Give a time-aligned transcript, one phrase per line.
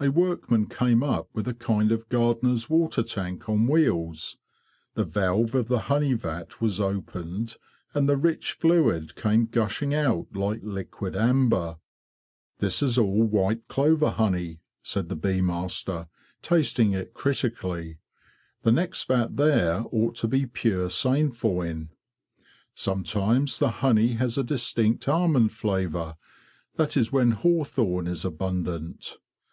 [0.00, 4.36] A workman came up with a kind of gardener's water tank on wheels.
[4.94, 7.56] The valve of the honey vat was opened,
[7.94, 11.76] and the rich fluid came gushing out like liquid amber.'"'
[12.58, 16.08] This is all white clover honey,'' said the bee master,
[16.42, 17.98] tasting it critically.''
[18.64, 21.90] The next vat there ought to be pure sainfoin.
[22.74, 26.16] Sometimes the honey has a distinct almond flavour;
[26.74, 29.18] that is when hawthorn is abundant.